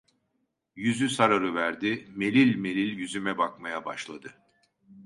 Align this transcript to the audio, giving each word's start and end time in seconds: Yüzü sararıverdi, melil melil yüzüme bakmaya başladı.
Yüzü 0.75 1.09
sararıverdi, 1.09 2.07
melil 2.15 2.55
melil 2.55 2.97
yüzüme 2.97 3.37
bakmaya 3.37 3.85
başladı. 3.85 4.33